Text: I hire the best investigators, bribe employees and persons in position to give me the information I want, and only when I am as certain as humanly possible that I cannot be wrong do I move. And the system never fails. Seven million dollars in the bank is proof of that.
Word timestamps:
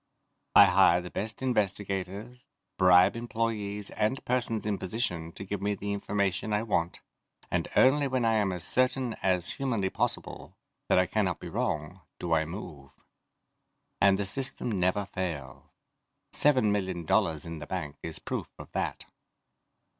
I 0.55 0.65
hire 0.65 0.99
the 0.99 1.11
best 1.11 1.43
investigators, 1.43 2.39
bribe 2.75 3.15
employees 3.15 3.91
and 3.91 4.25
persons 4.25 4.65
in 4.65 4.79
position 4.79 5.31
to 5.33 5.43
give 5.43 5.61
me 5.61 5.75
the 5.75 5.93
information 5.93 6.53
I 6.53 6.63
want, 6.63 7.01
and 7.51 7.67
only 7.75 8.07
when 8.07 8.25
I 8.25 8.33
am 8.33 8.51
as 8.51 8.63
certain 8.63 9.13
as 9.21 9.51
humanly 9.51 9.91
possible 9.91 10.57
that 10.89 10.97
I 10.97 11.05
cannot 11.05 11.39
be 11.39 11.49
wrong 11.49 12.01
do 12.17 12.33
I 12.33 12.45
move. 12.45 12.89
And 14.01 14.17
the 14.17 14.25
system 14.25 14.71
never 14.79 15.05
fails. 15.05 15.65
Seven 16.31 16.71
million 16.71 17.05
dollars 17.05 17.45
in 17.45 17.59
the 17.59 17.67
bank 17.67 17.97
is 18.01 18.17
proof 18.17 18.49
of 18.57 18.71
that. 18.71 19.05